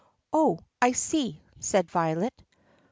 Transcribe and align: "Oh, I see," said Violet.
"Oh, 0.33 0.57
I 0.81 0.93
see," 0.93 1.43
said 1.59 1.91
Violet. 1.91 2.33